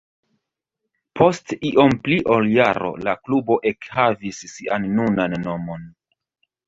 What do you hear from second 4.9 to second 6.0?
nunan nomon.